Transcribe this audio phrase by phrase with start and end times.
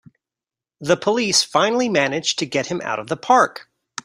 [0.79, 3.69] The police finally manage to get him out of the park!